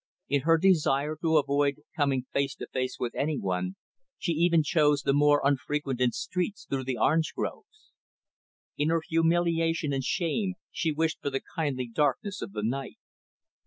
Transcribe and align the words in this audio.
In 0.29 0.41
her 0.41 0.57
desire 0.57 1.15
to 1.21 1.37
avoid 1.37 1.75
coming 1.95 2.25
face 2.33 2.55
to 2.55 2.65
face 2.65 2.97
with 2.99 3.13
any 3.13 3.37
one, 3.37 3.75
she 4.17 4.31
even 4.31 4.63
chose 4.63 5.03
the 5.03 5.13
more 5.13 5.43
unfrequented 5.45 6.15
streets 6.15 6.65
through 6.67 6.85
the 6.85 6.97
orange 6.97 7.35
groves. 7.35 7.91
In 8.79 8.89
her 8.89 9.03
humiliation 9.07 9.93
and 9.93 10.03
shame, 10.03 10.55
she 10.71 10.91
wished 10.91 11.21
for 11.21 11.29
the 11.29 11.43
kindly 11.55 11.87
darkness 11.87 12.41
of 12.41 12.51
the 12.53 12.63
night. 12.63 12.97